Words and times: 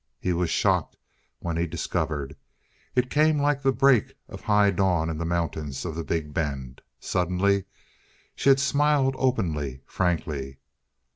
He 0.19 0.33
was 0.33 0.49
shocked 0.49 0.97
when 1.41 1.57
he 1.57 1.67
discovered. 1.67 2.35
It 2.95 3.11
came 3.11 3.37
like 3.39 3.61
the 3.61 3.71
break 3.71 4.15
of 4.27 4.41
high 4.41 4.71
dawn 4.71 5.11
in 5.11 5.19
the 5.19 5.25
mountains 5.27 5.85
of 5.85 5.93
the 5.93 6.03
Big 6.03 6.33
Bend. 6.33 6.81
Suddenly 6.99 7.65
she 8.35 8.49
had 8.49 8.59
smiled 8.59 9.13
openly, 9.19 9.81
frankly. 9.85 10.57